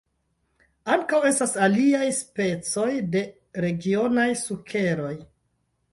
[0.93, 3.23] Ankaŭ estas aliaj specoj de
[3.67, 5.17] regionaj sukeroj.